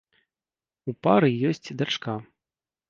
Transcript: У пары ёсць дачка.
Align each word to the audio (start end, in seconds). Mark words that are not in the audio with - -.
У 0.91 0.95
пары 1.09 1.29
ёсць 1.51 1.73
дачка. 1.85 2.21